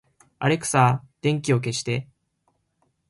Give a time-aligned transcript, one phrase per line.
[0.39, 2.09] アレクサ、電気を消して